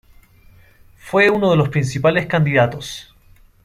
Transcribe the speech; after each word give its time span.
Fue 0.97 1.29
uno 1.29 1.51
de 1.51 1.57
los 1.57 1.69
principales 1.69 2.25
candidatos. 2.25 3.13